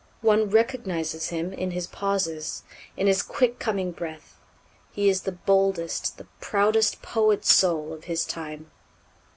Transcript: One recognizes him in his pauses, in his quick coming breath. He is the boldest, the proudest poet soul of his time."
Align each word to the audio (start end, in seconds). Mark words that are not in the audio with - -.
One 0.21 0.49
recognizes 0.49 1.29
him 1.29 1.53
in 1.53 1.69
his 1.69 1.85
pauses, 1.85 2.63
in 2.97 3.05
his 3.05 3.21
quick 3.21 3.59
coming 3.59 3.91
breath. 3.91 4.39
He 4.91 5.09
is 5.09 5.21
the 5.21 5.31
boldest, 5.31 6.17
the 6.17 6.25
proudest 6.39 7.03
poet 7.03 7.45
soul 7.45 7.93
of 7.93 8.05
his 8.05 8.25
time." 8.25 8.71